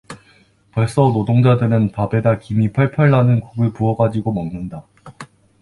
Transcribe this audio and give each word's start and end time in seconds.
벌써 0.73 1.03
노동자들은 1.09 1.91
밥에다 1.91 2.39
김이 2.39 2.73
펄펄 2.73 3.11
나는 3.11 3.39
국을 3.39 3.71
부어 3.71 3.95
가지고 3.95 4.33
먹는다. 4.33 4.83